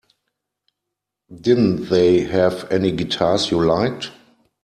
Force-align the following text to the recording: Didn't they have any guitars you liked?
Didn't 1.39 1.89
they 1.89 2.21
have 2.21 2.71
any 2.71 2.91
guitars 2.91 3.51
you 3.51 3.63
liked? 3.63 4.09